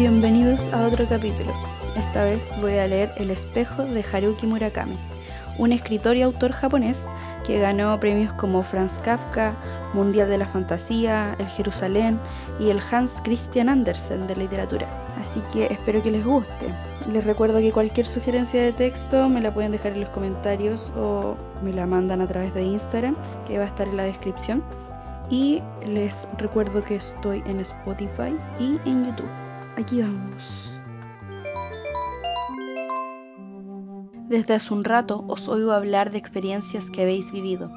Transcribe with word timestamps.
Bienvenidos 0.00 0.72
a 0.72 0.86
otro 0.86 1.06
capítulo. 1.06 1.52
Esta 1.94 2.24
vez 2.24 2.50
voy 2.62 2.78
a 2.78 2.86
leer 2.86 3.12
El 3.18 3.30
espejo 3.30 3.84
de 3.84 4.02
Haruki 4.02 4.46
Murakami, 4.46 4.96
un 5.58 5.72
escritor 5.72 6.16
y 6.16 6.22
autor 6.22 6.52
japonés 6.52 7.06
que 7.46 7.60
ganó 7.60 8.00
premios 8.00 8.32
como 8.32 8.62
Franz 8.62 8.98
Kafka, 9.00 9.54
Mundial 9.92 10.30
de 10.30 10.38
la 10.38 10.46
Fantasía, 10.46 11.36
el 11.38 11.46
Jerusalén 11.46 12.18
y 12.58 12.70
el 12.70 12.80
Hans 12.90 13.20
Christian 13.22 13.68
Andersen 13.68 14.26
de 14.26 14.36
literatura. 14.36 14.88
Así 15.18 15.42
que 15.52 15.66
espero 15.66 16.02
que 16.02 16.12
les 16.12 16.24
guste. 16.24 16.74
Les 17.12 17.22
recuerdo 17.22 17.58
que 17.58 17.70
cualquier 17.70 18.06
sugerencia 18.06 18.62
de 18.62 18.72
texto 18.72 19.28
me 19.28 19.42
la 19.42 19.52
pueden 19.52 19.72
dejar 19.72 19.92
en 19.92 20.00
los 20.00 20.08
comentarios 20.08 20.94
o 20.96 21.36
me 21.62 21.74
la 21.74 21.84
mandan 21.84 22.22
a 22.22 22.26
través 22.26 22.54
de 22.54 22.62
Instagram, 22.62 23.16
que 23.46 23.58
va 23.58 23.64
a 23.64 23.68
estar 23.68 23.86
en 23.86 23.98
la 23.98 24.04
descripción. 24.04 24.64
Y 25.28 25.62
les 25.86 26.26
recuerdo 26.38 26.82
que 26.82 26.96
estoy 26.96 27.42
en 27.44 27.60
Spotify 27.60 28.34
y 28.58 28.80
en 28.88 29.04
YouTube. 29.04 29.49
Aquí 29.76 30.02
vamos. 30.02 30.70
Desde 34.28 34.54
hace 34.54 34.72
un 34.72 34.84
rato 34.84 35.24
os 35.26 35.48
oigo 35.48 35.72
hablar 35.72 36.12
de 36.12 36.18
experiencias 36.18 36.90
que 36.90 37.02
habéis 37.02 37.32
vivido. 37.32 37.72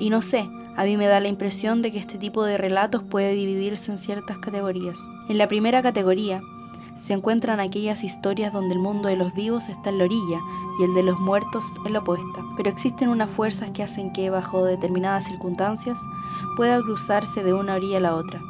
Y 0.00 0.10
no 0.10 0.20
sé, 0.20 0.50
a 0.76 0.84
mí 0.84 0.96
me 0.96 1.06
da 1.06 1.20
la 1.20 1.28
impresión 1.28 1.80
de 1.80 1.92
que 1.92 2.00
este 2.00 2.18
tipo 2.18 2.42
de 2.42 2.58
relatos 2.58 3.04
puede 3.04 3.34
dividirse 3.34 3.92
en 3.92 3.98
ciertas 3.98 4.38
categorías. 4.38 4.98
En 5.28 5.38
la 5.38 5.46
primera 5.46 5.80
categoría 5.80 6.40
se 6.96 7.12
encuentran 7.12 7.60
aquellas 7.60 8.02
historias 8.02 8.52
donde 8.52 8.74
el 8.74 8.80
mundo 8.80 9.08
de 9.08 9.16
los 9.16 9.32
vivos 9.34 9.68
está 9.68 9.90
en 9.90 9.98
la 9.98 10.04
orilla 10.04 10.40
y 10.80 10.84
el 10.84 10.94
de 10.94 11.04
los 11.04 11.20
muertos 11.20 11.64
en 11.86 11.92
la 11.92 12.00
opuesta. 12.00 12.42
Pero 12.56 12.68
existen 12.68 13.08
unas 13.08 13.30
fuerzas 13.30 13.70
que 13.70 13.82
hacen 13.82 14.12
que, 14.12 14.28
bajo 14.28 14.64
determinadas 14.64 15.26
circunstancias, 15.26 16.00
pueda 16.56 16.80
cruzarse 16.80 17.44
de 17.44 17.52
una 17.52 17.74
orilla 17.74 17.98
a 17.98 18.00
la 18.00 18.16
otra. 18.16 18.40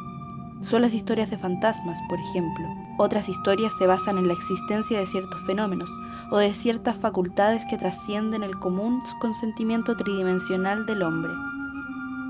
Son 0.63 0.81
las 0.81 0.95
historias 0.95 1.31
de 1.31 1.39
fantasmas, 1.39 2.01
por 2.09 2.19
ejemplo. 2.19 2.67
Otras 2.99 3.29
historias 3.29 3.73
se 3.77 3.87
basan 3.87 4.19
en 4.19 4.29
la 4.29 4.35
existencia 4.35 4.99
de 4.99 5.07
ciertos 5.07 5.41
fenómenos 5.43 5.91
o 6.31 6.39
de 6.39 6.55
ciertas 6.55 6.97
facultades 6.97 7.65
que 7.69 7.79
trascienden 7.79 8.43
el 8.43 8.59
común 8.59 9.03
consentimiento 9.21 9.97
tridimensional 9.97 10.87
del 10.87 11.03
hombre. 11.03 11.33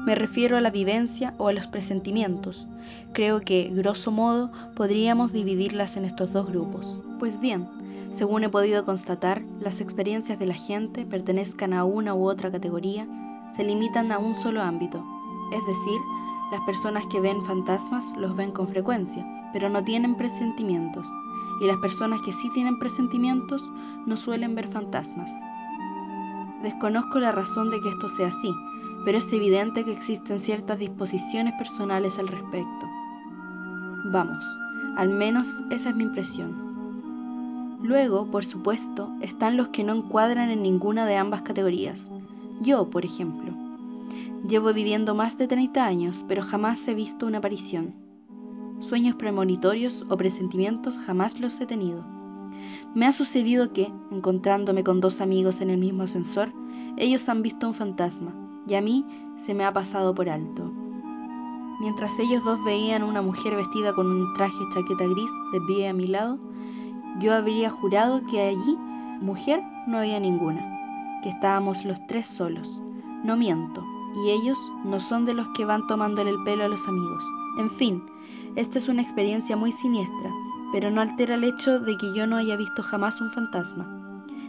Me 0.05 0.15
refiero 0.17 0.57
a 0.57 0.61
la 0.61 0.71
vivencia 0.71 1.35
o 1.39 1.49
a 1.49 1.53
los 1.53 1.69
presentimientos. 1.69 2.67
Creo 3.13 3.41
que, 3.41 3.71
grosso 3.73 4.11
modo, 4.11 4.51
podríamos 4.75 5.33
dividirlas 5.33 5.97
en 5.97 6.05
estos 6.05 6.33
dos 6.33 6.49
grupos. 6.49 7.01
Pues 7.21 7.39
bien, 7.39 7.69
según 8.11 8.43
he 8.43 8.49
podido 8.49 8.85
constatar, 8.85 9.43
las 9.61 9.81
experiencias 9.81 10.39
de 10.39 10.47
la 10.47 10.55
gente, 10.55 11.07
pertenezcan 11.07 11.73
a 11.73 11.85
una 11.85 12.15
u 12.15 12.29
otra 12.29 12.51
categoría, 12.51 13.07
se 13.55 13.63
limitan 13.63 14.11
a 14.11 14.19
un 14.19 14.35
solo 14.35 14.61
ámbito, 14.63 15.05
es 15.53 15.65
decir, 15.67 16.01
las 16.53 16.61
personas 16.61 17.07
que 17.07 17.19
ven 17.19 17.43
fantasmas 17.47 18.15
los 18.19 18.37
ven 18.37 18.53
con 18.53 18.69
frecuencia, 18.69 19.27
pero 19.55 19.71
no 19.71 19.83
tienen 19.83 20.17
presentimientos, 20.17 21.09
y 21.63 21.67
las 21.67 21.79
personas 21.79 22.21
que 22.21 22.35
sí 22.35 22.51
tienen 22.53 22.79
presentimientos 22.79 23.73
no 24.05 24.19
suelen 24.19 24.55
ver 24.55 24.69
fantasmas. 24.69 25.33
Desconozco 26.63 27.21
la 27.21 27.33
razón 27.33 27.71
de 27.71 27.81
que 27.81 27.89
esto 27.89 28.07
sea 28.07 28.27
así, 28.27 28.55
pero 29.07 29.17
es 29.17 29.33
evidente 29.33 29.83
que 29.83 29.93
existen 29.93 30.41
ciertas 30.41 30.79
disposiciones 30.79 31.55
personales 31.55 32.19
al 32.19 32.29
respecto. 32.29 32.87
Vamos, 34.13 34.45
al 34.99 35.09
menos 35.09 35.49
esa 35.71 35.89
es 35.89 35.97
mi 35.97 36.05
impresión. 36.05 37.79
Luego, 37.83 38.31
por 38.31 38.45
supuesto, 38.45 39.11
están 39.23 39.57
los 39.57 39.69
que 39.69 39.85
no 39.85 39.95
encuadran 39.95 40.51
en 40.51 40.63
ninguna 40.63 41.07
de 41.07 41.17
ambas 41.17 41.41
categorías. 41.41 42.13
Yo, 42.61 42.91
por 42.91 43.07
ejemplo. 43.07 43.52
Llevo 44.47 44.73
viviendo 44.73 45.15
más 45.15 45.39
de 45.39 45.47
30 45.47 45.85
años, 45.85 46.25
pero 46.27 46.43
jamás 46.43 46.87
he 46.89 46.95
visto 46.95 47.27
una 47.27 47.39
aparición. 47.39 47.95
Sueños 48.81 49.15
premonitorios 49.15 50.05
o 50.09 50.17
presentimientos 50.17 50.99
jamás 50.99 51.39
los 51.39 51.61
he 51.61 51.67
tenido. 51.67 52.05
Me 52.93 53.07
ha 53.07 53.13
sucedido 53.13 53.73
que, 53.73 53.93
encontrándome 54.11 54.83
con 54.83 55.01
dos 55.01 55.21
amigos 55.21 55.61
en 55.61 55.71
el 55.71 55.79
mismo 55.79 56.03
ascensor, 56.03 56.53
ellos 56.97 57.29
han 57.29 57.43
visto 57.43 57.69
un 57.69 57.75
fantasma, 57.75 58.35
y 58.67 58.75
a 58.75 58.81
mí 58.81 59.07
se 59.37 59.55
me 59.55 59.65
ha 59.65 59.73
pasado 59.73 60.13
por 60.13 60.29
alto. 60.29 60.73
Mientras 61.81 62.19
ellos 62.19 62.45
dos 62.45 62.63
veían 62.65 63.05
una 63.05 63.23
mujer 63.23 63.55
vestida 63.55 63.93
con 63.93 64.09
un 64.09 64.35
traje 64.35 64.59
chaqueta 64.73 65.07
gris 65.07 65.31
de 65.53 65.61
pie 65.69 65.89
a 65.89 65.93
mi 65.93 66.09
lado, 66.09 66.41
yo 67.21 67.33
habría 67.33 67.71
jurado 67.71 68.27
que 68.27 68.41
allí, 68.41 68.77
mujer, 69.21 69.63
no 69.87 69.99
había 69.99 70.19
ninguna, 70.19 71.21
que 71.23 71.29
estábamos 71.29 71.85
los 71.85 72.05
tres 72.09 72.27
solos. 72.27 72.83
No 73.23 73.37
miento, 73.37 73.85
y 74.15 74.31
ellos 74.31 74.73
no 74.85 75.01
son 75.01 75.25
de 75.25 75.35
los 75.35 75.49
que 75.51 75.65
van 75.65 75.87
tomándole 75.87 76.31
el 76.31 76.43
pelo 76.45 76.65
a 76.65 76.69
los 76.69 76.89
amigos. 76.89 77.25
En 77.59 77.71
fin, 77.71 78.03
esta 78.57 78.79
es 78.79 78.89
una 78.89 79.03
experiencia 79.03 79.57
muy 79.57 79.73
siniestra, 79.73 80.31
pero 80.73 80.91
no 80.91 81.01
altera 81.01 81.35
el 81.35 81.45
hecho 81.45 81.81
de 81.81 81.97
que 81.97 82.15
yo 82.15 82.27
no 82.27 82.37
haya 82.37 82.57
visto 82.57 82.83
jamás 82.83 83.21
un 83.21 83.31
fantasma, 83.31 83.87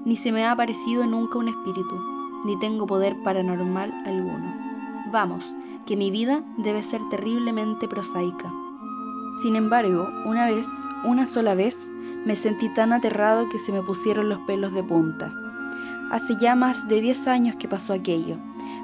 ni 0.05 0.15
se 0.15 0.31
me 0.31 0.45
ha 0.45 0.51
aparecido 0.51 1.05
nunca 1.05 1.37
un 1.37 1.49
espíritu, 1.49 1.99
ni 2.45 2.57
tengo 2.59 2.87
poder 2.87 3.21
paranormal 3.23 3.91
alguno. 4.05 4.53
Vamos, 5.11 5.55
que 5.85 5.97
mi 5.97 6.11
vida 6.11 6.43
debe 6.57 6.81
ser 6.81 7.01
terriblemente 7.09 7.87
prosaica. 7.87 8.51
Sin 9.41 9.55
embargo, 9.55 10.09
una 10.25 10.45
vez, 10.45 10.67
una 11.03 11.25
sola 11.25 11.55
vez, 11.55 11.91
me 12.25 12.35
sentí 12.35 12.69
tan 12.69 12.93
aterrado 12.93 13.49
que 13.49 13.59
se 13.59 13.71
me 13.71 13.81
pusieron 13.81 14.29
los 14.29 14.39
pelos 14.39 14.73
de 14.73 14.83
punta. 14.83 15.33
Hace 16.11 16.35
ya 16.39 16.55
más 16.55 16.87
de 16.87 17.01
diez 17.01 17.27
años 17.27 17.55
que 17.55 17.67
pasó 17.67 17.93
aquello, 17.93 18.37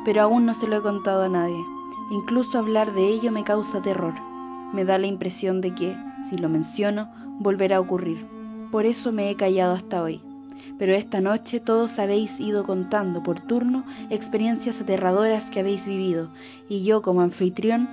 pero 0.06 0.22
aún 0.22 0.46
no 0.46 0.54
se 0.54 0.68
lo 0.68 0.78
he 0.78 0.82
contado 0.82 1.24
a 1.24 1.30
nadie. 1.30 1.64
Incluso 2.12 2.58
hablar 2.58 2.94
de 2.94 3.08
ello 3.08 3.32
me 3.32 3.44
causa 3.44 3.82
terror. 3.82 4.14
Me 4.74 4.86
da 4.86 4.98
la 4.98 5.08
impresión 5.08 5.62
de 5.62 5.74
que, 5.76 5.98
si 6.28 6.38
lo 6.38 6.50
menciono, 6.50 7.12
volverá 7.40 7.78
a 7.78 7.80
ocurrir. 7.80 8.26
Por 8.72 8.86
eso 8.86 9.12
me 9.12 9.30
he 9.30 9.36
callado 9.36 9.74
hasta 9.74 10.02
hoy. 10.02 10.22
Pero 10.78 10.94
esta 10.94 11.22
noche 11.22 11.60
todos 11.60 12.00
habéis 12.00 12.40
ido 12.40 12.64
contando 12.64 13.22
por 13.22 13.40
turno 13.40 13.84
experiencias 14.10 14.80
aterradoras 14.82 15.50
que 15.50 15.60
habéis 15.60 15.86
vivido, 15.86 16.30
y 16.70 16.84
yo 16.84 17.02
como 17.02 17.22
anfitrión 17.22 17.90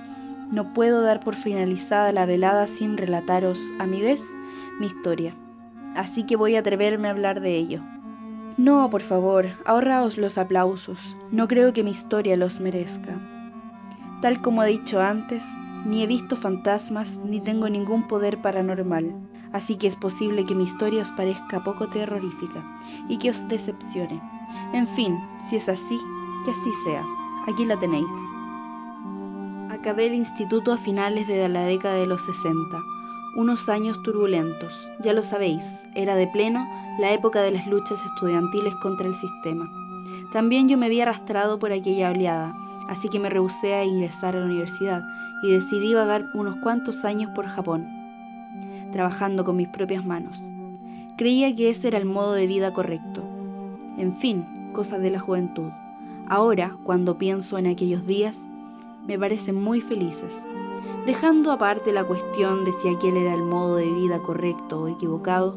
no 0.51 0.73
puedo 0.73 1.01
dar 1.01 1.19
por 1.19 1.35
finalizada 1.35 2.13
la 2.13 2.25
velada 2.25 2.67
sin 2.67 2.97
relataros, 2.97 3.73
a 3.79 3.85
mi 3.85 4.01
vez, 4.01 4.23
mi 4.79 4.85
historia. 4.85 5.35
Así 5.95 6.23
que 6.23 6.35
voy 6.35 6.55
a 6.55 6.59
atreverme 6.59 7.07
a 7.07 7.11
hablar 7.11 7.41
de 7.41 7.55
ello. 7.57 7.81
No, 8.57 8.89
por 8.89 9.03
favor, 9.03 9.45
ahorraos 9.65 10.17
los 10.17 10.39
aplausos. 10.39 11.15
No 11.31 11.47
creo 11.47 11.73
que 11.73 11.83
mi 11.83 11.91
historia 11.91 12.35
los 12.35 12.59
merezca. 12.59 13.21
Tal 14.19 14.41
como 14.41 14.63
he 14.63 14.69
dicho 14.69 14.99
antes, 14.99 15.45
ni 15.85 16.01
he 16.01 16.07
visto 16.07 16.35
fantasmas 16.35 17.19
ni 17.23 17.39
tengo 17.39 17.69
ningún 17.69 18.07
poder 18.07 18.41
paranormal, 18.41 19.13
así 19.53 19.75
que 19.75 19.85
es 19.85 19.95
posible 19.95 20.43
que 20.43 20.55
mi 20.55 20.63
historia 20.63 21.03
os 21.03 21.11
parezca 21.11 21.63
poco 21.63 21.87
terrorífica 21.87 22.79
y 23.07 23.19
que 23.19 23.29
os 23.29 23.47
decepcione. 23.47 24.19
En 24.73 24.87
fin, 24.87 25.19
si 25.47 25.57
es 25.57 25.69
así, 25.69 25.99
que 26.43 26.49
así 26.49 26.71
sea. 26.83 27.05
Aquí 27.47 27.63
la 27.63 27.77
tenéis. 27.77 28.11
Acabé 29.69 30.07
el 30.07 30.15
instituto 30.15 30.73
a 30.73 30.77
finales 30.77 31.27
de 31.27 31.47
la 31.47 31.61
década 31.61 31.93
de 31.93 32.07
los 32.07 32.25
60 32.25 32.96
unos 33.37 33.69
años 33.69 34.01
turbulentos. 34.01 34.91
Ya 34.99 35.13
lo 35.13 35.21
sabéis, 35.21 35.87
era 35.93 36.15
de 36.15 36.25
pleno 36.25 36.67
la 36.99 37.13
época 37.13 37.43
de 37.43 37.51
las 37.51 37.67
luchas 37.67 38.03
estudiantiles 38.03 38.73
contra 38.77 39.07
el 39.07 39.13
sistema. 39.13 39.71
También 40.31 40.67
yo 40.67 40.75
me 40.75 40.87
había 40.87 41.03
arrastrado 41.03 41.59
por 41.59 41.71
aquella 41.71 42.09
oleada, 42.09 42.55
así 42.89 43.09
que 43.09 43.19
me 43.19 43.29
rehusé 43.29 43.75
a 43.75 43.85
ingresar 43.85 44.35
a 44.35 44.39
la 44.39 44.47
universidad 44.47 45.03
y 45.43 45.51
decidí 45.51 45.93
vagar 45.93 46.25
unos 46.33 46.55
cuantos 46.57 47.05
años 47.05 47.29
por 47.35 47.45
Japón, 47.45 47.87
trabajando 48.91 49.45
con 49.45 49.55
mis 49.55 49.67
propias 49.67 50.03
manos. 50.03 50.41
Creía 51.15 51.55
que 51.55 51.69
ese 51.69 51.89
era 51.89 51.99
el 51.99 52.05
modo 52.05 52.33
de 52.33 52.47
vida 52.47 52.73
correcto. 52.73 53.23
En 53.99 54.13
fin, 54.13 54.71
cosas 54.73 54.99
de 54.99 55.11
la 55.11 55.19
juventud. 55.19 55.69
Ahora, 56.27 56.75
cuando 56.83 57.19
pienso 57.19 57.59
en 57.59 57.67
aquellos 57.67 58.07
días, 58.07 58.47
me 59.05 59.19
parecen 59.19 59.55
muy 59.55 59.79
felices 59.79 60.47
dejando 61.07 61.53
aparte 61.53 61.93
la 61.93 62.03
cuestión 62.03 62.65
de 62.65 62.73
si 62.73 62.89
aquel 62.89 63.15
era 63.15 63.33
el 63.33 63.41
modo 63.41 63.77
de 63.77 63.89
vida 63.89 64.21
correcto 64.21 64.81
o 64.81 64.87
equivocado, 64.89 65.55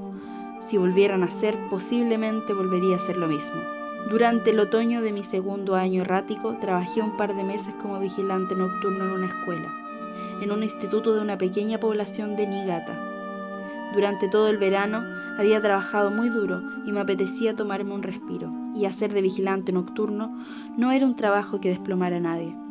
si 0.60 0.78
volvieran 0.78 1.24
a 1.24 1.28
ser, 1.28 1.58
posiblemente 1.68 2.54
volvería 2.54 2.94
a 2.94 3.00
ser 3.00 3.16
lo 3.16 3.26
mismo. 3.26 3.60
Durante 4.08 4.50
el 4.50 4.60
otoño 4.60 5.02
de 5.02 5.12
mi 5.12 5.24
segundo 5.24 5.74
año 5.74 6.02
errático, 6.02 6.56
trabajé 6.60 7.02
un 7.02 7.16
par 7.16 7.34
de 7.34 7.42
meses 7.42 7.74
como 7.82 7.98
vigilante 7.98 8.54
nocturno 8.54 9.04
en 9.04 9.10
una 9.10 9.26
escuela, 9.26 9.74
en 10.40 10.52
un 10.52 10.62
instituto 10.62 11.14
de 11.14 11.20
una 11.20 11.36
pequeña 11.36 11.80
población 11.80 12.36
de 12.36 12.46
Niigata. 12.46 12.96
Durante 13.92 14.28
todo 14.28 14.50
el 14.50 14.58
verano 14.58 15.02
había 15.36 15.60
trabajado 15.60 16.12
muy 16.12 16.28
duro 16.28 16.62
y 16.86 16.92
me 16.92 17.00
apetecía 17.00 17.56
tomarme 17.56 17.92
un 17.92 18.04
respiro, 18.04 18.52
y 18.76 18.84
hacer 18.84 19.12
de 19.12 19.22
vigilante 19.22 19.72
nocturno 19.72 20.32
no 20.76 20.92
era 20.92 21.06
un 21.06 21.16
trabajo 21.16 21.60
que 21.60 21.70
desplomara 21.70 22.18
a 22.18 22.20
nadie. 22.20 22.69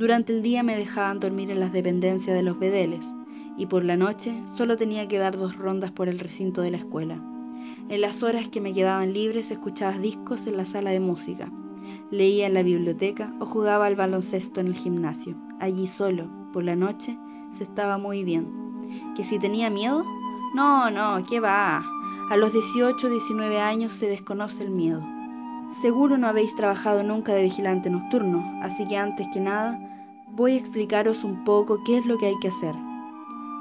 Durante 0.00 0.32
el 0.32 0.40
día 0.40 0.62
me 0.62 0.78
dejaban 0.78 1.20
dormir 1.20 1.50
en 1.50 1.60
las 1.60 1.74
dependencias 1.74 2.34
de 2.34 2.42
los 2.42 2.58
bedeles 2.58 3.14
y 3.58 3.66
por 3.66 3.84
la 3.84 3.98
noche 3.98 4.42
solo 4.46 4.78
tenía 4.78 5.06
que 5.06 5.18
dar 5.18 5.36
dos 5.36 5.58
rondas 5.58 5.92
por 5.92 6.08
el 6.08 6.18
recinto 6.18 6.62
de 6.62 6.70
la 6.70 6.78
escuela. 6.78 7.22
En 7.90 8.00
las 8.00 8.22
horas 8.22 8.48
que 8.48 8.62
me 8.62 8.72
quedaban 8.72 9.12
libres 9.12 9.50
escuchaba 9.50 9.98
discos 9.98 10.46
en 10.46 10.56
la 10.56 10.64
sala 10.64 10.88
de 10.88 11.00
música, 11.00 11.52
leía 12.10 12.46
en 12.46 12.54
la 12.54 12.62
biblioteca 12.62 13.34
o 13.40 13.44
jugaba 13.44 13.84
al 13.84 13.94
baloncesto 13.94 14.62
en 14.62 14.68
el 14.68 14.74
gimnasio. 14.74 15.36
Allí 15.58 15.86
solo, 15.86 16.30
por 16.50 16.64
la 16.64 16.76
noche, 16.76 17.18
se 17.52 17.64
estaba 17.64 17.98
muy 17.98 18.24
bien. 18.24 18.48
Que 19.14 19.22
si 19.22 19.38
tenía 19.38 19.68
miedo, 19.68 20.02
No, 20.54 20.90
no, 20.90 21.22
¿qué 21.26 21.40
va? 21.40 21.84
A 22.30 22.36
los 22.38 22.54
18 22.54 23.06
o 23.06 23.10
19 23.10 23.60
años 23.60 23.92
se 23.92 24.06
desconoce 24.06 24.64
el 24.64 24.70
miedo. 24.70 25.06
Seguro 25.82 26.16
no 26.16 26.26
habéis 26.26 26.56
trabajado 26.56 27.02
nunca 27.02 27.34
de 27.34 27.42
vigilante 27.42 27.90
nocturno, 27.90 28.58
así 28.62 28.88
que 28.88 28.96
antes 28.96 29.28
que 29.30 29.40
nada 29.40 29.89
voy 30.40 30.54
a 30.54 30.56
explicaros 30.56 31.22
un 31.22 31.44
poco 31.44 31.84
qué 31.84 31.98
es 31.98 32.06
lo 32.06 32.16
que 32.16 32.24
hay 32.24 32.38
que 32.40 32.48
hacer. 32.48 32.74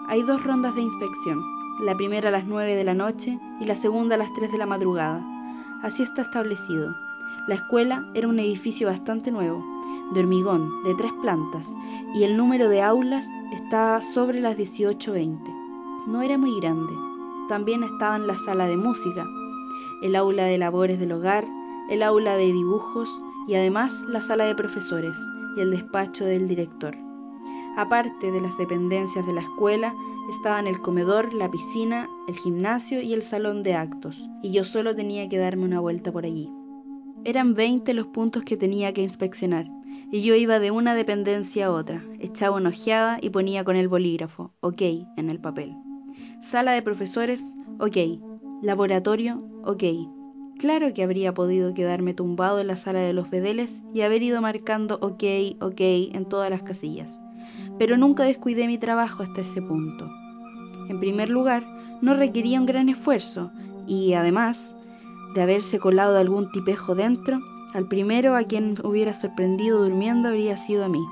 Hay 0.07 0.21
dos 0.21 0.41
rondas 0.45 0.75
de 0.75 0.81
inspección, 0.81 1.43
la 1.81 1.97
primera 1.97 2.29
a 2.29 2.31
las 2.31 2.45
9 2.45 2.73
de 2.73 2.85
la 2.85 2.93
noche 2.93 3.37
y 3.59 3.65
la 3.65 3.75
segunda 3.75 4.15
a 4.15 4.17
las 4.17 4.31
3 4.31 4.49
de 4.49 4.57
la 4.57 4.65
madrugada. 4.65 5.21
Así 5.83 6.03
está 6.03 6.21
establecido. 6.21 6.95
La 7.49 7.55
escuela 7.55 8.09
era 8.13 8.29
un 8.29 8.39
edificio 8.39 8.87
bastante 8.87 9.29
nuevo, 9.29 9.61
de 10.13 10.21
hormigón, 10.21 10.81
de 10.83 10.95
tres 10.95 11.11
plantas, 11.21 11.75
y 12.15 12.23
el 12.23 12.37
número 12.37 12.69
de 12.69 12.81
aulas 12.81 13.25
estaba 13.51 14.01
sobre 14.01 14.39
las 14.39 14.55
18-20. 14.55 15.37
No 16.07 16.21
era 16.21 16.37
muy 16.37 16.61
grande. 16.61 16.93
También 17.49 17.83
estaban 17.83 18.25
la 18.25 18.37
sala 18.37 18.67
de 18.67 18.77
música, 18.77 19.27
el 20.01 20.15
aula 20.15 20.45
de 20.45 20.57
labores 20.57 20.97
del 20.97 21.11
hogar, 21.11 21.45
el 21.89 22.03
aula 22.03 22.37
de 22.37 22.53
dibujos 22.53 23.21
y 23.49 23.55
además 23.55 24.05
la 24.07 24.21
sala 24.21 24.45
de 24.45 24.55
profesores 24.55 25.17
el 25.61 25.71
despacho 25.71 26.25
del 26.25 26.47
director. 26.47 26.95
Aparte 27.77 28.31
de 28.31 28.41
las 28.41 28.57
dependencias 28.57 29.25
de 29.25 29.33
la 29.33 29.41
escuela, 29.41 29.93
estaban 30.29 30.67
el 30.67 30.79
comedor, 30.81 31.33
la 31.33 31.49
piscina, 31.49 32.09
el 32.27 32.35
gimnasio 32.35 33.01
y 33.01 33.13
el 33.13 33.21
salón 33.21 33.63
de 33.63 33.75
actos, 33.75 34.29
y 34.43 34.51
yo 34.51 34.63
solo 34.63 34.95
tenía 34.95 35.29
que 35.29 35.37
darme 35.37 35.65
una 35.65 35.79
vuelta 35.79 36.11
por 36.11 36.25
allí. 36.25 36.51
Eran 37.23 37.53
20 37.53 37.93
los 37.93 38.07
puntos 38.07 38.43
que 38.43 38.57
tenía 38.57 38.93
que 38.93 39.01
inspeccionar, 39.01 39.67
y 40.11 40.21
yo 40.23 40.35
iba 40.35 40.59
de 40.59 40.71
una 40.71 40.95
dependencia 40.95 41.67
a 41.67 41.71
otra, 41.71 42.03
echaba 42.19 42.57
una 42.57 42.69
ojeada 42.69 43.19
y 43.21 43.29
ponía 43.29 43.63
con 43.63 43.75
el 43.75 43.87
bolígrafo, 43.87 44.53
ok, 44.61 44.81
en 45.17 45.29
el 45.29 45.39
papel. 45.39 45.75
Sala 46.41 46.71
de 46.71 46.81
profesores, 46.81 47.53
ok. 47.79 47.97
Laboratorio, 48.61 49.43
ok. 49.63 49.83
Claro 50.59 50.93
que 50.93 51.03
habría 51.03 51.33
podido 51.33 51.73
quedarme 51.73 52.13
tumbado 52.13 52.59
en 52.59 52.67
la 52.67 52.75
sala 52.75 52.99
de 52.99 53.13
los 53.13 53.29
vedeles 53.29 53.81
y 53.93 54.01
haber 54.01 54.21
ido 54.23 54.41
marcando 54.41 54.95
ok, 54.95 55.23
ok 55.61 55.79
en 55.79 56.25
todas 56.25 56.49
las 56.49 56.63
casillas. 56.63 57.17
Pero 57.77 57.95
nunca 57.95 58.25
descuidé 58.25 58.67
mi 58.67 58.77
trabajo 58.77 59.23
hasta 59.23 59.39
ese 59.39 59.61
punto. 59.61 60.11
En 60.89 60.99
primer 60.99 61.29
lugar, 61.29 61.65
no 62.01 62.13
requería 62.13 62.59
un 62.59 62.65
gran 62.65 62.89
esfuerzo 62.89 63.53
y, 63.87 64.15
además, 64.15 64.75
de 65.33 65.41
haberse 65.41 65.79
colado 65.79 66.17
algún 66.17 66.51
tipejo 66.51 66.93
dentro, 66.93 67.39
al 67.73 67.87
primero 67.87 68.35
a 68.35 68.43
quien 68.43 68.75
hubiera 68.83 69.13
sorprendido 69.13 69.81
durmiendo 69.81 70.27
habría 70.27 70.57
sido 70.57 70.83
a 70.83 70.89
mí. 70.89 71.05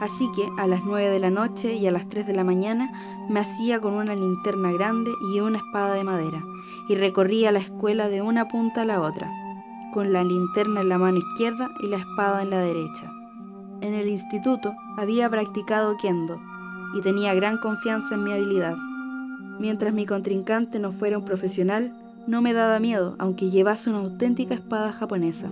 Así 0.00 0.30
que 0.34 0.48
a 0.56 0.66
las 0.66 0.82
nueve 0.84 1.10
de 1.10 1.18
la 1.18 1.30
noche 1.30 1.74
y 1.74 1.86
a 1.86 1.92
las 1.92 2.08
tres 2.08 2.26
de 2.26 2.34
la 2.34 2.42
mañana 2.42 2.90
me 3.28 3.40
hacía 3.40 3.80
con 3.80 3.94
una 3.94 4.14
linterna 4.14 4.72
grande 4.72 5.10
y 5.32 5.40
una 5.40 5.58
espada 5.58 5.94
de 5.94 6.04
madera, 6.04 6.42
y 6.88 6.94
recorría 6.94 7.52
la 7.52 7.58
escuela 7.58 8.08
de 8.08 8.22
una 8.22 8.48
punta 8.48 8.82
a 8.82 8.86
la 8.86 9.02
otra, 9.02 9.30
con 9.92 10.12
la 10.12 10.24
linterna 10.24 10.80
en 10.80 10.88
la 10.88 10.98
mano 10.98 11.18
izquierda 11.18 11.70
y 11.80 11.88
la 11.88 11.98
espada 11.98 12.42
en 12.42 12.50
la 12.50 12.60
derecha. 12.60 13.12
En 13.82 13.94
el 13.94 14.08
instituto 14.08 14.74
había 14.96 15.28
practicado 15.28 15.96
kendo 15.96 16.40
y 16.96 17.02
tenía 17.02 17.34
gran 17.34 17.58
confianza 17.58 18.14
en 18.14 18.24
mi 18.24 18.32
habilidad. 18.32 18.76
Mientras 19.58 19.92
mi 19.92 20.06
contrincante 20.06 20.78
no 20.78 20.92
fuera 20.92 21.18
un 21.18 21.24
profesional, 21.24 21.94
no 22.26 22.40
me 22.40 22.52
daba 22.52 22.80
miedo, 22.80 23.16
aunque 23.18 23.50
llevase 23.50 23.90
una 23.90 24.00
auténtica 24.00 24.54
espada 24.54 24.92
japonesa. 24.92 25.50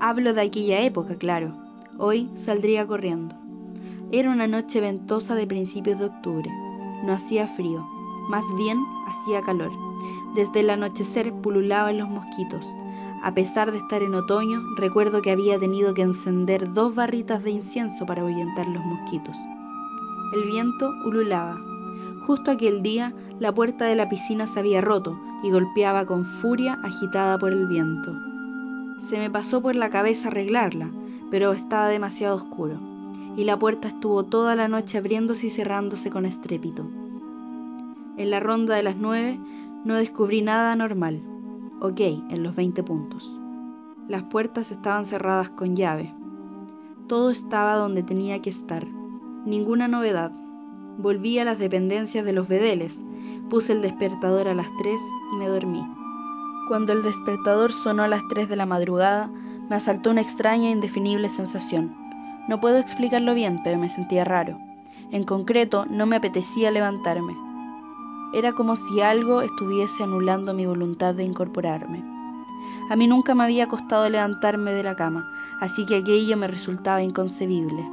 Hablo 0.00 0.32
de 0.32 0.42
aquella 0.42 0.80
época, 0.82 1.16
claro. 1.16 1.54
Hoy 1.98 2.28
saldría 2.36 2.86
corriendo. 2.86 3.34
Era 4.10 4.30
una 4.30 4.46
noche 4.46 4.80
ventosa 4.80 5.34
de 5.34 5.46
principios 5.46 5.98
de 5.98 6.06
octubre. 6.06 6.50
No 7.04 7.12
hacía 7.12 7.46
frío, 7.46 7.86
más 8.30 8.44
bien 8.56 8.78
hacía 9.06 9.42
calor. 9.42 9.70
Desde 10.34 10.60
el 10.60 10.70
anochecer 10.70 11.30
pululaban 11.42 11.98
los 11.98 12.08
mosquitos. 12.08 12.66
A 13.22 13.34
pesar 13.34 13.70
de 13.70 13.76
estar 13.76 14.02
en 14.02 14.14
otoño, 14.14 14.62
recuerdo 14.78 15.20
que 15.20 15.30
había 15.30 15.58
tenido 15.58 15.92
que 15.92 16.00
encender 16.00 16.72
dos 16.72 16.94
barritas 16.94 17.44
de 17.44 17.50
incienso 17.50 18.06
para 18.06 18.22
ahuyentar 18.22 18.66
los 18.68 18.82
mosquitos. 18.82 19.36
El 20.34 20.44
viento 20.44 20.90
ululaba. 21.04 21.58
Justo 22.26 22.50
aquel 22.50 22.82
día, 22.82 23.12
la 23.38 23.52
puerta 23.52 23.84
de 23.84 23.96
la 23.96 24.08
piscina 24.08 24.46
se 24.46 24.58
había 24.58 24.80
roto 24.80 25.20
y 25.42 25.50
golpeaba 25.50 26.06
con 26.06 26.24
furia 26.24 26.78
agitada 26.82 27.36
por 27.36 27.52
el 27.52 27.66
viento. 27.66 28.14
Se 28.96 29.18
me 29.18 29.30
pasó 29.30 29.60
por 29.60 29.76
la 29.76 29.90
cabeza 29.90 30.28
arreglarla, 30.28 30.90
pero 31.30 31.52
estaba 31.52 31.88
demasiado 31.88 32.36
oscuro 32.36 32.97
y 33.38 33.44
la 33.44 33.56
puerta 33.56 33.86
estuvo 33.86 34.24
toda 34.24 34.56
la 34.56 34.66
noche 34.66 34.98
abriéndose 34.98 35.46
y 35.46 35.50
cerrándose 35.50 36.10
con 36.10 36.26
estrépito. 36.26 36.84
En 38.16 38.30
la 38.30 38.40
ronda 38.40 38.74
de 38.74 38.82
las 38.82 38.96
nueve 38.96 39.38
no 39.84 39.94
descubrí 39.94 40.42
nada 40.42 40.72
anormal. 40.72 41.22
Ok, 41.80 42.00
en 42.00 42.42
los 42.42 42.56
20 42.56 42.82
puntos. 42.82 43.38
Las 44.08 44.24
puertas 44.24 44.72
estaban 44.72 45.06
cerradas 45.06 45.50
con 45.50 45.76
llave. 45.76 46.12
Todo 47.06 47.30
estaba 47.30 47.76
donde 47.76 48.02
tenía 48.02 48.42
que 48.42 48.50
estar. 48.50 48.88
Ninguna 49.46 49.86
novedad. 49.86 50.32
Volví 50.98 51.38
a 51.38 51.44
las 51.44 51.60
dependencias 51.60 52.24
de 52.24 52.32
los 52.32 52.48
vedeles, 52.48 53.04
puse 53.48 53.72
el 53.72 53.82
despertador 53.82 54.48
a 54.48 54.54
las 54.54 54.66
3 54.78 55.00
y 55.34 55.36
me 55.36 55.46
dormí. 55.46 55.86
Cuando 56.66 56.92
el 56.92 57.04
despertador 57.04 57.70
sonó 57.70 58.02
a 58.02 58.08
las 58.08 58.26
3 58.30 58.48
de 58.48 58.56
la 58.56 58.66
madrugada, 58.66 59.30
me 59.70 59.76
asaltó 59.76 60.10
una 60.10 60.22
extraña 60.22 60.70
e 60.70 60.72
indefinible 60.72 61.28
sensación 61.28 62.07
no 62.48 62.60
puedo 62.60 62.78
explicarlo 62.78 63.34
bien, 63.34 63.60
pero 63.62 63.78
me 63.78 63.88
sentía 63.88 64.24
raro. 64.24 64.58
En 65.10 65.22
concreto, 65.22 65.86
no 65.88 66.06
me 66.06 66.16
apetecía 66.16 66.70
levantarme. 66.70 67.36
Era 68.34 68.52
como 68.52 68.74
si 68.74 69.00
algo 69.00 69.42
estuviese 69.42 70.02
anulando 70.02 70.52
mi 70.52 70.66
voluntad 70.66 71.14
de 71.14 71.24
incorporarme. 71.24 72.02
A 72.90 72.96
mí 72.96 73.06
nunca 73.06 73.34
me 73.34 73.44
había 73.44 73.68
costado 73.68 74.08
levantarme 74.08 74.72
de 74.72 74.82
la 74.82 74.96
cama, 74.96 75.30
así 75.60 75.86
que 75.86 75.96
aquello 75.96 76.36
me 76.36 76.46
resultaba 76.46 77.02
inconcebible. 77.02 77.86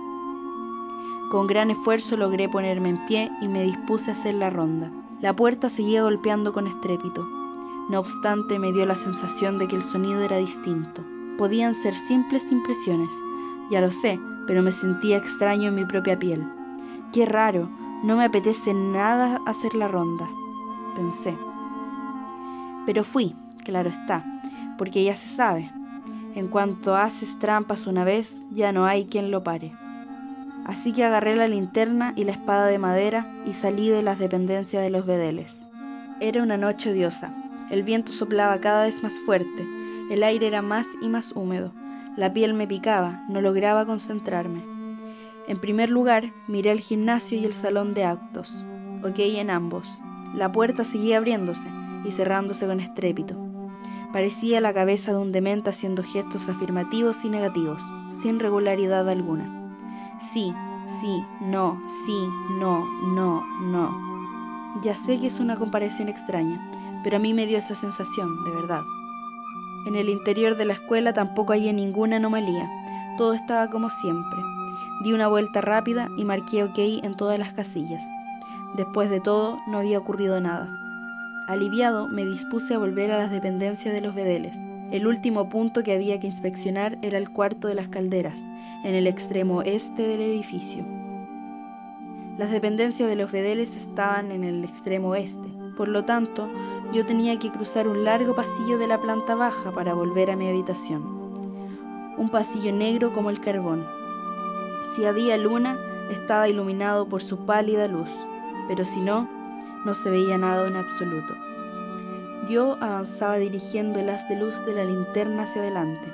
Con 1.31 1.47
gran 1.47 1.71
esfuerzo 1.71 2.15
logré 2.17 2.47
ponerme 2.47 2.89
en 2.89 3.05
pie 3.05 3.31
y 3.41 3.47
me 3.47 3.63
dispuse 3.63 4.11
a 4.11 4.13
hacer 4.13 4.35
la 4.35 4.49
ronda. 4.49 4.91
La 5.21 5.35
puerta 5.35 5.69
seguía 5.69 6.03
golpeando 6.03 6.53
con 6.53 6.67
estrépito. 6.67 7.27
No 7.89 7.99
obstante, 7.99 8.57
me 8.57 8.71
dio 8.71 8.85
la 8.85 8.95
sensación 8.95 9.57
de 9.57 9.67
que 9.67 9.75
el 9.75 9.83
sonido 9.83 10.21
era 10.21 10.37
distinto. 10.37 11.03
Podían 11.37 11.73
ser 11.73 11.95
simples 11.95 12.51
impresiones, 12.51 13.15
ya 13.69 13.81
lo 13.81 13.91
sé, 13.91 14.19
pero 14.47 14.63
me 14.63 14.72
sentía 14.72 15.17
extraño 15.17 15.69
en 15.69 15.75
mi 15.75 15.86
propia 15.86 16.17
piel. 16.17 16.48
Qué 17.12 17.25
raro, 17.25 17.69
no 18.03 18.17
me 18.17 18.25
apetece 18.25 18.74
nada 18.74 19.39
hacer 19.46 19.75
la 19.75 19.88
ronda, 19.88 20.29
pensé. 20.96 21.38
Pero 22.86 23.03
fui, 23.03 23.36
claro 23.63 23.89
está, 23.89 24.24
porque 24.77 25.03
ya 25.03 25.15
se 25.15 25.29
sabe. 25.29 25.72
En 26.36 26.50
cuanto 26.50 26.96
haces 26.96 27.39
trampas 27.39 27.88
una 27.88 28.03
vez, 28.03 28.43
ya 28.51 28.72
no 28.72 28.86
hay 28.86 29.05
quien 29.05 29.31
lo 29.31 29.43
pare. 29.43 29.74
Así 30.65 30.93
que 30.93 31.03
agarré 31.03 31.36
la 31.36 31.48
linterna 31.48 32.13
y 32.15 32.24
la 32.24 32.34
espada 32.34 32.65
de 32.65 32.79
madera 32.79 33.31
y 33.46 33.53
salí 33.53 33.88
de 33.88 34.01
las 34.01 34.19
dependencias 34.19 34.84
de 34.84 34.89
los 34.89 35.05
vedeles. 35.05 35.65
Era 36.19 36.43
una 36.43 36.58
noche 36.58 36.91
odiosa. 36.91 37.34
El 37.69 37.84
viento 37.84 38.12
soplaba 38.12 38.60
cada 38.60 38.86
vez 38.86 39.01
más 39.01 39.19
fuerte, 39.19 39.67
el 40.10 40.24
aire 40.24 40.48
era 40.48 40.62
más 40.62 40.88
y 41.01 41.10
más 41.10 41.34
húmedo. 41.36 41.72
La 42.17 42.31
piel 42.31 42.53
me 42.53 42.65
picaba, 42.65 43.25
no 43.27 43.41
lograba 43.41 43.86
concentrarme. 43.86 44.63
En 45.48 45.57
primer 45.57 45.89
lugar, 45.89 46.34
miré 46.48 46.72
el 46.72 46.79
gimnasio 46.79 47.38
y 47.38 47.45
el 47.45 47.53
salón 47.53 47.93
de 47.93 48.05
actos. 48.05 48.65
Ok 49.03 49.19
en 49.19 49.50
ambos. 49.50 50.01
La 50.34 50.51
puerta 50.51 50.84
seguía 50.84 51.17
abriéndose 51.17 51.69
y 52.05 52.12
cerrándose 52.12 52.67
con 52.67 52.79
estrépito. 52.79 53.36
Parecía 54.13 54.62
la 54.62 54.74
cabeza 54.74 55.12
de 55.12 55.17
un 55.17 55.34
demente 55.34 55.69
haciendo 55.69 56.03
gestos 56.03 56.48
afirmativos 56.48 57.25
y 57.25 57.29
negativos, 57.29 57.84
sin 58.12 58.39
regularidad 58.39 59.10
alguna. 59.10 59.77
Sí, 60.19 60.53
sí, 60.88 61.22
no, 61.41 61.81
sí, 62.05 62.17
no, 62.57 62.86
no, 63.13 63.45
no. 63.62 64.81
Ya 64.81 64.95
sé 64.95 65.19
que 65.19 65.27
es 65.27 65.41
una 65.41 65.57
comparación 65.57 66.07
extraña, 66.07 67.01
pero 67.03 67.17
a 67.17 67.19
mí 67.19 67.34
me 67.34 67.45
dio 67.45 67.57
esa 67.57 67.75
sensación, 67.75 68.45
de 68.45 68.51
verdad. 68.51 68.84
En 69.86 69.96
el 69.96 70.10
interior 70.10 70.58
de 70.58 70.65
la 70.65 70.74
escuela 70.74 71.13
tampoco 71.13 71.54
hallé 71.54 71.72
ninguna 71.72 72.18
anomalía. 72.18 72.70
Todo 73.18 73.34
estaba 73.34 73.70
como 73.70 73.89
siempre. 73.89 74.39
Di 75.04 75.13
una 75.13 75.27
vuelta 75.27 75.62
rápida 75.62 76.10
y 76.18 76.25
marqué 76.25 76.63
OK 76.63 76.77
en 76.77 77.15
todas 77.15 77.38
las 77.38 77.54
casillas. 77.54 78.04
Después 78.75 79.10
de 79.10 79.22
todo, 79.22 79.60
no 79.68 79.77
había 79.77 80.00
ocurrido 80.00 80.42
nada. 80.42 80.68
Aliviado, 81.48 82.08
me 82.08 82.25
dispuse 82.25 82.74
a 82.74 82.80
volver 82.80 83.12
a 83.12 83.20
las 83.20 83.30
dependencias 83.30 83.94
de 83.94 84.01
los 84.01 84.15
vedeles. 84.15 84.58
El 84.92 85.06
último 85.06 85.50
punto 85.50 85.84
que 85.84 85.94
había 85.94 86.20
que 86.20 86.27
inspeccionar 86.27 86.98
era 87.01 87.18
el 87.18 87.30
cuarto 87.30 87.68
de 87.68 87.75
las 87.75 87.88
calderas, 87.88 88.46
en 88.84 88.96
el 88.96 89.08
extremo 89.08 89.62
este 89.62 90.08
del 90.08 90.22
edificio. 90.22 90.84
Las 92.38 92.51
dependencias 92.51 93.08
de 93.08 93.15
los 93.15 93.32
vedeles 93.32 93.77
estaban 93.77 94.32
en 94.32 94.44
el 94.44 94.63
extremo 94.63 95.10
oeste, 95.10 95.48
por 95.77 95.88
lo 95.88 96.04
tanto, 96.04 96.50
yo 96.94 97.06
tenía 97.06 97.38
que 97.39 97.51
cruzar 97.51 97.88
un 97.88 98.04
largo 98.04 98.36
pasillo 98.36 98.77
de 98.77 98.88
la 98.88 99.01
planta 99.01 99.36
baja 99.36 99.72
para 99.72 99.94
volver 99.94 100.32
a 100.32 100.36
mi 100.36 100.48
habitación. 100.48 101.04
Un 102.18 102.30
pasillo 102.30 102.72
negro 102.72 103.12
como 103.12 103.30
el 103.30 103.39
carbón. 103.39 103.86
Si 104.94 105.06
había 105.06 105.38
luna, 105.38 105.77
estaba 106.10 106.48
iluminado 106.48 107.08
por 107.08 107.22
su 107.22 107.46
pálida 107.46 107.88
luz, 107.88 108.10
pero 108.68 108.86
si 108.86 109.01
no, 109.01 109.27
no 109.86 109.94
se 109.94 110.10
veía 110.10 110.38
nada 110.38 110.68
en 110.68 110.75
absoluto. 110.75 111.34
Yo 112.50 112.77
avanzaba 112.80 113.38
dirigiendo 113.38 114.00
el 114.00 114.10
haz 114.10 114.27
de 114.30 114.39
luz 114.39 114.63
de 114.65 114.74
la 114.74 114.86
linterna 114.86 115.44
hacia 115.44 115.62
adelante. 115.62 116.12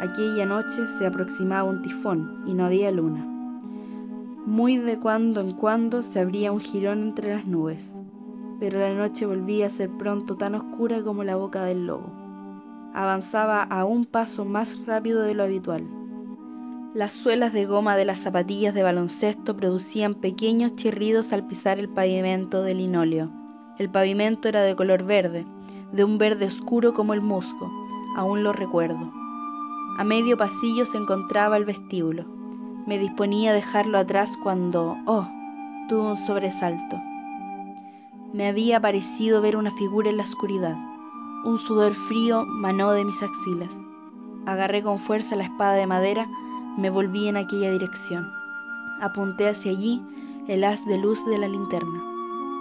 Aquella 0.00 0.46
noche 0.46 0.86
se 0.86 1.06
aproximaba 1.06 1.68
un 1.68 1.82
tifón 1.82 2.42
y 2.46 2.54
no 2.54 2.66
había 2.66 2.90
luna. 2.90 3.24
Muy 4.44 4.76
de 4.76 4.98
cuando 4.98 5.40
en 5.40 5.52
cuando 5.52 6.02
se 6.02 6.20
abría 6.20 6.52
un 6.52 6.60
jirón 6.60 7.02
entre 7.02 7.34
las 7.34 7.46
nubes, 7.46 7.96
pero 8.64 8.80
la 8.80 8.94
noche 8.94 9.26
volvía 9.26 9.66
a 9.66 9.68
ser 9.68 9.90
pronto 9.90 10.38
tan 10.38 10.54
oscura 10.54 11.02
como 11.02 11.22
la 11.22 11.36
boca 11.36 11.64
del 11.64 11.86
lobo. 11.86 12.10
Avanzaba 12.94 13.62
a 13.62 13.84
un 13.84 14.06
paso 14.06 14.46
más 14.46 14.86
rápido 14.86 15.20
de 15.20 15.34
lo 15.34 15.42
habitual. 15.42 15.86
Las 16.94 17.12
suelas 17.12 17.52
de 17.52 17.66
goma 17.66 17.94
de 17.94 18.06
las 18.06 18.20
zapatillas 18.20 18.72
de 18.72 18.82
baloncesto 18.82 19.54
producían 19.54 20.14
pequeños 20.14 20.72
chirridos 20.72 21.34
al 21.34 21.46
pisar 21.46 21.78
el 21.78 21.90
pavimento 21.90 22.62
de 22.62 22.72
linóleo. 22.72 23.30
El 23.78 23.90
pavimento 23.90 24.48
era 24.48 24.62
de 24.62 24.74
color 24.74 25.02
verde, 25.02 25.44
de 25.92 26.02
un 26.02 26.16
verde 26.16 26.46
oscuro 26.46 26.94
como 26.94 27.12
el 27.12 27.20
musgo, 27.20 27.70
aún 28.16 28.44
lo 28.44 28.54
recuerdo. 28.54 29.12
A 29.98 30.04
medio 30.04 30.38
pasillo 30.38 30.86
se 30.86 30.96
encontraba 30.96 31.58
el 31.58 31.66
vestíbulo. 31.66 32.24
Me 32.86 32.98
disponía 32.98 33.50
a 33.50 33.54
dejarlo 33.54 33.98
atrás 33.98 34.38
cuando, 34.42 34.96
oh, 35.04 35.28
tuve 35.90 36.00
un 36.00 36.16
sobresalto. 36.16 36.96
Me 38.34 38.48
había 38.48 38.80
parecido 38.80 39.40
ver 39.40 39.56
una 39.56 39.70
figura 39.70 40.10
en 40.10 40.18
la 40.18 40.24
oscuridad. 40.24 40.76
Un 41.44 41.56
sudor 41.56 41.94
frío 41.94 42.44
manó 42.44 42.90
de 42.90 43.06
mis 43.06 43.22
axilas. 43.22 43.74
Agarré 44.44 44.82
con 44.82 44.98
fuerza 44.98 45.36
la 45.36 45.44
espada 45.44 45.72
de 45.72 45.86
madera, 45.86 46.28
me 46.76 46.90
volví 46.90 47.28
en 47.28 47.38
aquella 47.38 47.70
dirección. 47.70 48.30
Apunté 49.00 49.48
hacia 49.48 49.70
allí 49.70 50.02
el 50.48 50.64
haz 50.64 50.84
de 50.84 50.98
luz 50.98 51.24
de 51.24 51.38
la 51.38 51.48
linterna 51.48 52.14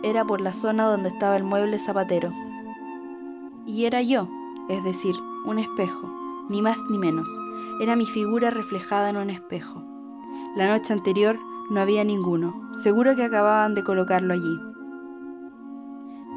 era 0.04 0.26
por 0.26 0.42
la 0.42 0.54
zona 0.54 0.86
donde 0.86 1.10
estaba 1.10 1.38
el 1.38 1.46
mueble 1.46 1.80
zapatero. 1.80 2.32
Y 3.66 3.86
era 3.86 4.02
yo, 4.02 4.28
es 4.70 4.84
decir, 4.84 5.16
un 5.46 5.60
espejo, 5.60 6.12
ni 6.50 6.62
más 6.62 6.84
ni 6.90 6.98
menos. 6.98 7.30
Era 7.80 7.96
mi 7.96 8.06
figura 8.06 8.50
reflejada 8.50 9.10
en 9.10 9.18
un 9.18 9.30
espejo. 9.30 9.82
La 10.56 10.68
noche 10.68 10.94
anterior 10.94 11.40
no 11.72 11.80
había 11.80 12.04
ninguno. 12.04 12.70
Seguro 12.74 13.16
que 13.16 13.24
acababan 13.24 13.76
de 13.76 13.84
colocarlo 13.84 14.34
allí. 14.34 14.60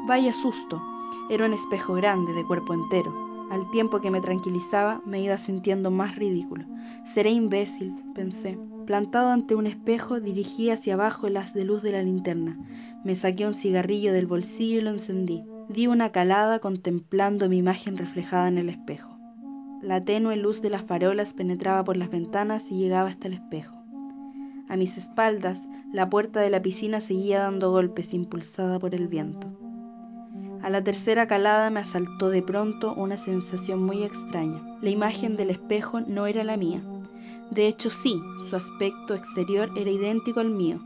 Vaya 0.07 0.31
susto. 0.31 0.81
Era 1.29 1.45
un 1.45 1.51
espejo 1.51 1.93
grande, 1.93 2.31
de 2.31 2.45
cuerpo 2.45 2.73
entero. 2.73 3.13
Al 3.51 3.69
tiempo 3.71 3.99
que 3.99 4.09
me 4.09 4.21
tranquilizaba, 4.21 5.01
me 5.05 5.21
iba 5.21 5.37
sintiendo 5.37 5.91
más 5.91 6.15
ridículo. 6.15 6.63
Seré 7.03 7.31
imbécil, 7.31 7.93
pensé. 8.15 8.57
Plantado 8.85 9.31
ante 9.31 9.53
un 9.53 9.67
espejo, 9.67 10.21
dirigí 10.21 10.69
hacia 10.69 10.93
abajo 10.93 11.27
el 11.27 11.35
haz 11.35 11.53
de 11.53 11.65
luz 11.65 11.81
de 11.81 11.91
la 11.91 12.01
linterna. 12.01 12.57
Me 13.03 13.15
saqué 13.15 13.45
un 13.45 13.53
cigarrillo 13.53 14.13
del 14.13 14.27
bolsillo 14.27 14.77
y 14.77 14.81
lo 14.81 14.91
encendí. 14.91 15.43
Di 15.67 15.87
una 15.87 16.13
calada 16.13 16.59
contemplando 16.59 17.49
mi 17.49 17.57
imagen 17.57 17.97
reflejada 17.97 18.47
en 18.47 18.59
el 18.59 18.69
espejo. 18.69 19.17
La 19.81 19.99
tenue 19.99 20.37
luz 20.37 20.61
de 20.61 20.69
las 20.69 20.83
farolas 20.83 21.33
penetraba 21.33 21.83
por 21.83 21.97
las 21.97 22.09
ventanas 22.09 22.71
y 22.71 22.77
llegaba 22.77 23.09
hasta 23.09 23.27
el 23.27 23.33
espejo. 23.33 23.75
A 24.69 24.77
mis 24.77 24.97
espaldas, 24.97 25.67
la 25.91 26.09
puerta 26.09 26.39
de 26.39 26.49
la 26.49 26.61
piscina 26.61 27.01
seguía 27.01 27.41
dando 27.41 27.71
golpes, 27.71 28.13
impulsada 28.13 28.79
por 28.79 28.95
el 28.95 29.09
viento. 29.09 29.66
A 30.67 30.69
la 30.69 30.83
tercera 30.83 31.27
calada 31.27 31.69
me 31.69 31.79
asaltó 31.79 32.29
de 32.29 32.41
pronto 32.41 32.93
una 32.93 33.15
sensación 33.15 33.81
muy 33.85 34.03
extraña. 34.03 34.61
La 34.81 34.89
imagen 34.89 35.37
del 35.37 35.49
espejo 35.49 36.01
no 36.01 36.27
era 36.27 36.43
la 36.43 36.57
mía. 36.57 36.83
De 37.51 37.69
hecho, 37.69 37.89
sí, 37.89 38.21
su 38.49 38.55
aspecto 38.57 39.13
exterior 39.15 39.71
era 39.77 39.89
idéntico 39.89 40.41
al 40.41 40.49
mío. 40.49 40.81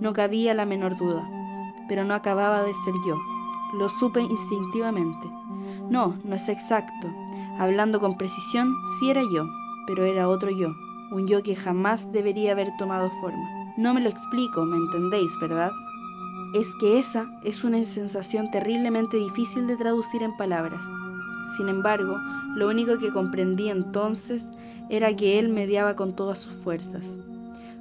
No 0.00 0.12
cabía 0.12 0.52
la 0.52 0.66
menor 0.66 0.98
duda. 0.98 1.26
Pero 1.88 2.04
no 2.04 2.12
acababa 2.12 2.62
de 2.62 2.74
ser 2.84 2.92
yo. 3.06 3.16
Lo 3.78 3.88
supe 3.88 4.20
instintivamente. 4.20 5.26
No, 5.88 6.18
no 6.24 6.36
es 6.36 6.50
exacto. 6.50 7.08
Hablando 7.58 8.00
con 8.00 8.18
precisión, 8.18 8.74
sí 8.98 9.08
era 9.08 9.22
yo, 9.22 9.46
pero 9.86 10.04
era 10.04 10.28
otro 10.28 10.50
yo, 10.50 10.74
un 11.10 11.26
yo 11.26 11.42
que 11.42 11.56
jamás 11.56 12.12
debería 12.12 12.52
haber 12.52 12.76
tomado 12.76 13.10
forma. 13.22 13.72
No 13.78 13.94
me 13.94 14.02
lo 14.02 14.10
explico, 14.10 14.66
¿me 14.66 14.76
entendéis, 14.76 15.30
verdad? 15.40 15.72
Es 16.54 16.74
que 16.74 16.98
esa 16.98 17.30
es 17.44 17.64
una 17.64 17.82
sensación 17.82 18.50
terriblemente 18.50 19.16
difícil 19.16 19.66
de 19.66 19.76
traducir 19.76 20.22
en 20.22 20.36
palabras. 20.36 20.84
Sin 21.56 21.70
embargo, 21.70 22.18
lo 22.54 22.68
único 22.68 22.98
que 22.98 23.10
comprendí 23.10 23.70
entonces 23.70 24.50
era 24.90 25.16
que 25.16 25.38
él 25.38 25.48
mediaba 25.48 25.96
con 25.96 26.14
todas 26.14 26.38
sus 26.38 26.54
fuerzas, 26.54 27.16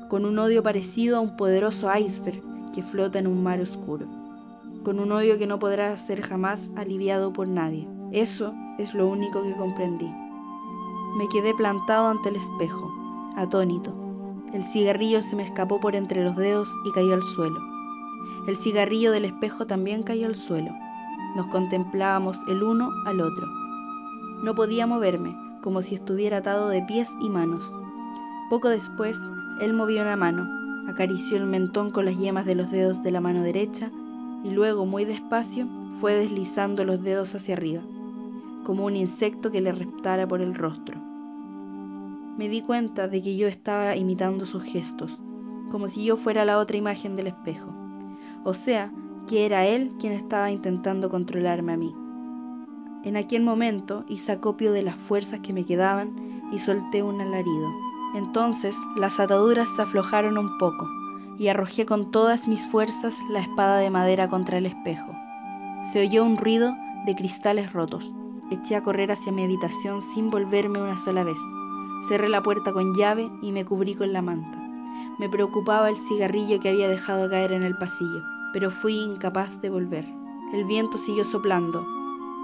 con 0.08 0.24
un 0.24 0.40
odio 0.40 0.64
parecido 0.64 1.18
a 1.18 1.20
un 1.20 1.36
poderoso 1.36 1.90
iceberg 1.94 2.42
que 2.72 2.82
flota 2.82 3.20
en 3.20 3.28
un 3.28 3.44
mar 3.44 3.60
oscuro, 3.60 4.06
con 4.86 5.02
un 5.02 5.12
odio 5.12 5.38
que 5.38 5.48
no 5.48 5.60
podrá 5.60 5.98
ser 5.98 6.22
jamás 6.22 6.72
aliviado 6.78 7.34
por 7.34 7.50
nadie. 7.50 7.90
Eso 8.14 8.54
es 8.78 8.94
lo 8.94 9.06
único 9.06 9.44
que 9.44 9.56
comprendí. 9.58 10.10
Me 11.18 11.28
quedé 11.28 11.54
plantado 11.54 12.08
ante 12.08 12.30
el 12.30 12.38
espejo, 12.38 12.90
atónito. 13.36 13.94
El 14.54 14.64
cigarrillo 14.64 15.22
se 15.22 15.36
me 15.36 15.44
escapó 15.44 15.82
por 15.82 15.94
entre 15.94 16.24
los 16.24 16.38
dedos 16.38 16.70
y 16.86 16.92
cayó 16.94 17.14
al 17.14 17.24
suelo. 17.24 17.71
El 18.48 18.56
cigarrillo 18.56 19.12
del 19.12 19.26
espejo 19.26 19.68
también 19.68 20.04
cayó 20.04 20.28
al 20.28 20.36
suelo. 20.36 20.72
Nos 21.36 21.48
contemplábamos 21.48 22.40
el 22.48 22.64
uno 22.64 22.92
al 23.06 23.22
otro. 23.22 23.48
No 24.44 24.56
podía 24.56 24.88
moverme, 24.88 25.38
como 25.62 25.82
si 25.82 25.96
estuviera 25.96 26.38
atado 26.38 26.70
de 26.70 26.82
pies 26.82 27.12
y 27.22 27.30
manos. 27.30 27.72
Poco 28.50 28.70
después, 28.70 29.18
él 29.62 29.74
movió 29.74 30.02
una 30.02 30.16
mano, 30.16 30.48
acarició 30.90 31.38
el 31.38 31.46
mentón 31.46 31.92
con 31.92 32.06
las 32.06 32.18
yemas 32.18 32.46
de 32.46 32.56
los 32.56 32.72
dedos 32.72 33.04
de 33.04 33.12
la 33.12 33.22
mano 33.22 33.44
derecha 33.44 33.92
y 34.44 34.50
luego, 34.50 34.86
muy 34.86 35.06
despacio, 35.06 35.68
fue 36.00 36.16
deslizando 36.16 36.84
los 36.84 37.04
dedos 37.04 37.36
hacia 37.36 37.56
arriba, 37.56 37.84
como 38.66 38.86
un 38.86 38.96
insecto 38.96 39.52
que 39.52 39.62
le 39.62 39.72
reptara 39.72 40.28
por 40.28 40.42
el 40.42 40.56
rostro. 40.56 41.00
Me 42.38 42.50
di 42.50 42.62
cuenta 42.62 43.08
de 43.08 43.22
que 43.22 43.38
yo 43.38 43.48
estaba 43.48 43.96
imitando 43.96 44.46
sus 44.48 44.64
gestos, 44.64 45.22
como 45.70 45.88
si 45.88 46.04
yo 46.04 46.18
fuera 46.18 46.44
la 46.44 46.58
otra 46.58 46.78
imagen 46.78 47.16
del 47.16 47.28
espejo, 47.28 47.81
o 48.44 48.54
sea, 48.54 48.92
que 49.28 49.46
era 49.46 49.66
él 49.66 49.96
quien 50.00 50.14
estaba 50.14 50.52
intentando 50.52 51.10
controlarme 51.10 51.74
a 51.74 51.78
mí. 51.78 51.96
En 53.04 53.18
aquel 53.18 53.44
momento 53.44 54.06
hice 54.08 54.32
acopio 54.32 54.72
de 54.72 54.84
las 54.84 54.96
fuerzas 54.96 55.40
que 55.40 55.54
me 55.54 55.66
quedaban 55.66 56.50
y 56.52 56.60
solté 56.60 57.02
un 57.02 57.20
alarido. 57.20 57.70
Entonces 58.14 58.76
las 58.96 59.20
ataduras 59.20 59.70
se 59.76 59.82
aflojaron 59.82 60.38
un 60.38 60.58
poco 60.58 60.88
y 61.40 61.48
arrojé 61.48 61.86
con 61.86 62.12
todas 62.12 62.48
mis 62.48 62.68
fuerzas 62.68 63.22
la 63.30 63.40
espada 63.40 63.80
de 63.80 63.90
madera 63.90 64.30
contra 64.30 64.58
el 64.58 64.66
espejo. 64.66 65.12
Se 65.84 66.02
oyó 66.02 66.24
un 66.24 66.38
ruido 66.38 66.76
de 67.06 67.16
cristales 67.16 67.74
rotos. 67.74 68.14
Eché 68.52 68.76
a 68.76 68.84
correr 68.84 69.12
hacia 69.12 69.32
mi 69.32 69.44
habitación 69.44 70.02
sin 70.02 70.30
volverme 70.30 70.82
una 70.82 70.98
sola 70.98 71.24
vez. 71.24 71.40
Cerré 72.08 72.30
la 72.30 72.44
puerta 72.44 72.74
con 72.74 72.94
llave 72.94 73.32
y 73.42 73.52
me 73.52 73.66
cubrí 73.66 73.96
con 73.96 74.14
la 74.14 74.22
manta. 74.22 74.61
Me 75.22 75.30
preocupaba 75.30 75.88
el 75.88 75.98
cigarrillo 75.98 76.60
que 76.60 76.70
había 76.70 76.90
dejado 76.90 77.30
caer 77.30 77.52
en 77.52 77.62
el 77.62 77.78
pasillo, 77.78 78.24
pero 78.54 78.72
fui 78.72 78.96
incapaz 78.96 79.62
de 79.62 79.70
volver. 79.70 80.04
El 80.52 80.66
viento 80.66 80.98
siguió 80.98 81.24
soplando, 81.24 81.86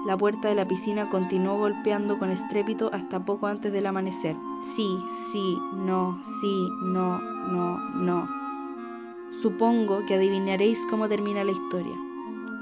la 0.06 0.16
puerta 0.16 0.46
de 0.46 0.54
la 0.54 0.68
piscina 0.68 1.10
continuó 1.10 1.58
golpeando 1.58 2.20
con 2.20 2.30
estrépito 2.30 2.88
hasta 2.92 3.24
poco 3.24 3.48
antes 3.48 3.72
del 3.72 3.84
amanecer. 3.84 4.36
Sí, 4.62 4.96
sí, 5.32 5.58
no, 5.74 6.20
sí, 6.40 6.68
no, 6.80 7.20
no, 7.20 7.80
no. 7.96 8.28
Supongo 9.32 10.06
que 10.06 10.14
adivinaréis 10.14 10.86
cómo 10.86 11.08
termina 11.08 11.42
la 11.42 11.50
historia. 11.50 11.96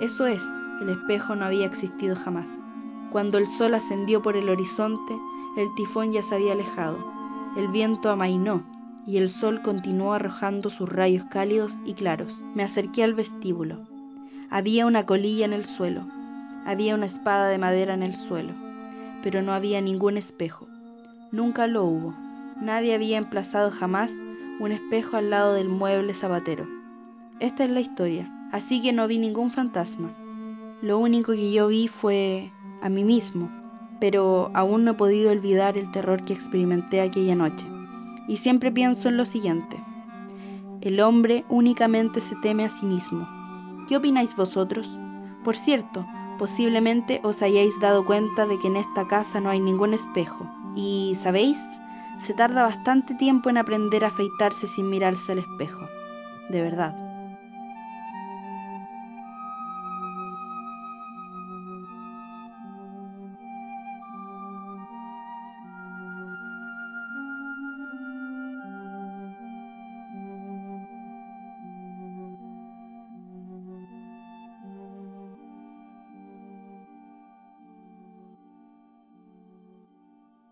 Eso 0.00 0.26
es, 0.26 0.48
el 0.80 0.88
espejo 0.88 1.36
no 1.36 1.44
había 1.44 1.66
existido 1.66 2.16
jamás. 2.16 2.64
Cuando 3.12 3.36
el 3.36 3.46
sol 3.46 3.74
ascendió 3.74 4.22
por 4.22 4.38
el 4.38 4.48
horizonte, 4.48 5.14
el 5.58 5.74
tifón 5.74 6.12
ya 6.12 6.22
se 6.22 6.36
había 6.36 6.54
alejado. 6.54 6.96
El 7.54 7.68
viento 7.68 8.08
amainó 8.08 8.64
y 9.06 9.18
el 9.18 9.30
sol 9.30 9.62
continuó 9.62 10.14
arrojando 10.14 10.68
sus 10.68 10.88
rayos 10.88 11.24
cálidos 11.26 11.78
y 11.84 11.94
claros. 11.94 12.42
Me 12.54 12.64
acerqué 12.64 13.04
al 13.04 13.14
vestíbulo. 13.14 13.86
Había 14.50 14.86
una 14.86 15.06
colilla 15.06 15.44
en 15.44 15.52
el 15.52 15.64
suelo. 15.64 16.06
Había 16.64 16.94
una 16.94 17.06
espada 17.06 17.48
de 17.48 17.58
madera 17.58 17.94
en 17.94 18.02
el 18.02 18.16
suelo, 18.16 18.52
pero 19.22 19.42
no 19.42 19.52
había 19.52 19.80
ningún 19.80 20.16
espejo. 20.16 20.66
Nunca 21.30 21.66
lo 21.68 21.84
hubo. 21.84 22.14
Nadie 22.60 22.94
había 22.94 23.18
emplazado 23.18 23.70
jamás 23.70 24.14
un 24.58 24.72
espejo 24.72 25.16
al 25.16 25.30
lado 25.30 25.54
del 25.54 25.68
mueble 25.68 26.14
zapatero. 26.14 26.66
Esta 27.38 27.64
es 27.64 27.70
la 27.70 27.80
historia, 27.80 28.32
así 28.50 28.82
que 28.82 28.92
no 28.92 29.06
vi 29.06 29.18
ningún 29.18 29.50
fantasma. 29.50 30.12
Lo 30.82 30.98
único 30.98 31.32
que 31.32 31.52
yo 31.52 31.68
vi 31.68 31.86
fue 31.86 32.50
a 32.82 32.88
mí 32.88 33.04
mismo, 33.04 33.50
pero 34.00 34.50
aún 34.54 34.84
no 34.84 34.92
he 34.92 34.94
podido 34.94 35.30
olvidar 35.30 35.78
el 35.78 35.90
terror 35.90 36.24
que 36.24 36.32
experimenté 36.32 37.00
aquella 37.00 37.34
noche. 37.34 37.66
Y 38.28 38.36
siempre 38.36 38.72
pienso 38.72 39.08
en 39.08 39.16
lo 39.16 39.24
siguiente. 39.24 39.82
El 40.80 41.00
hombre 41.00 41.44
únicamente 41.48 42.20
se 42.20 42.36
teme 42.36 42.64
a 42.64 42.68
sí 42.68 42.86
mismo. 42.86 43.28
¿Qué 43.88 43.96
opináis 43.96 44.36
vosotros? 44.36 44.98
Por 45.44 45.56
cierto, 45.56 46.04
Posiblemente 46.38 47.20
os 47.24 47.40
hayáis 47.40 47.80
dado 47.80 48.04
cuenta 48.04 48.46
de 48.46 48.58
que 48.58 48.66
en 48.66 48.76
esta 48.76 49.08
casa 49.08 49.40
no 49.40 49.48
hay 49.48 49.60
ningún 49.60 49.94
espejo. 49.94 50.46
Y, 50.74 51.14
¿sabéis? 51.18 51.58
Se 52.18 52.34
tarda 52.34 52.62
bastante 52.62 53.14
tiempo 53.14 53.48
en 53.48 53.56
aprender 53.56 54.04
a 54.04 54.08
afeitarse 54.08 54.66
sin 54.66 54.90
mirarse 54.90 55.32
al 55.32 55.38
espejo. 55.38 55.88
De 56.50 56.60
verdad. 56.60 57.05